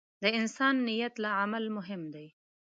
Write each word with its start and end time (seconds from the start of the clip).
د 0.23 0.23
انسان 0.39 0.75
نیت 0.87 1.13
له 1.23 1.29
عمل 1.41 1.65
مهم 1.77 2.01
دی. 2.13 2.27